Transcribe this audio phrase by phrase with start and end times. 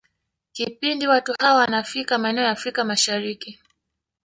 [0.51, 3.59] Kipindi watu hawa wanafika maeneo ya Afrika Mashariki